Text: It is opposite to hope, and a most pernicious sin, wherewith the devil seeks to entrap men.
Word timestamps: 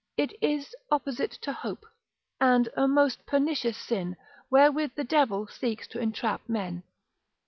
It 0.17 0.33
is 0.41 0.75
opposite 0.89 1.29
to 1.43 1.53
hope, 1.53 1.85
and 2.39 2.67
a 2.75 2.87
most 2.87 3.23
pernicious 3.27 3.77
sin, 3.77 4.15
wherewith 4.49 4.95
the 4.95 5.03
devil 5.03 5.45
seeks 5.45 5.85
to 5.89 5.99
entrap 5.99 6.49
men. 6.49 6.81